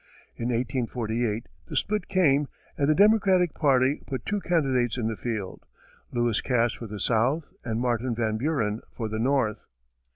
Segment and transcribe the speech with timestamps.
[0.35, 5.63] In 1848 the split came, and the Democratic party put two candidates in the field,
[6.11, 9.67] Lewis Cass for the South, and Martin Van Buren for the North.